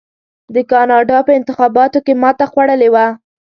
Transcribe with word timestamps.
د 0.55 0.57
کاناډا 0.71 1.17
په 1.27 1.31
انتخاباتو 1.39 1.99
کې 2.05 2.13
ماته 2.21 2.45
خوړلې 2.51 2.89
وه. 2.93 3.07